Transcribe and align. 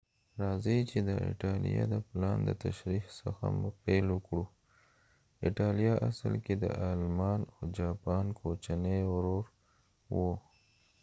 راځئ 0.41 0.79
چې 0.89 0.99
د 1.07 1.09
ایټالیا 1.27 1.83
د 1.93 1.95
پلان 2.09 2.37
د 2.45 2.49
تشریح 2.63 3.03
څخه 3.21 3.45
پیل 3.83 4.05
وکړو 4.11 4.43
ایټالیا 5.45 5.93
اصل 6.09 6.33
کې 6.45 6.53
د 6.63 6.65
آلمان 6.91 7.41
او 7.55 7.61
جاپان 7.77 8.25
کوچنی 8.39 8.99
ورور 9.13 9.45
و 10.13 10.15